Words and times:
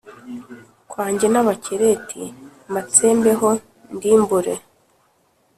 kwanjye 0.91 1.27
n 1.33 1.35
Abakereti 1.41 2.21
mbatsembeho 2.69 3.49
ndimbure 3.95 4.55